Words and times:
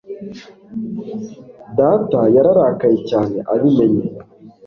Data 1.77 2.19
yararakaye 2.35 2.97
cyane 3.09 3.37
abimenye. 3.53 4.05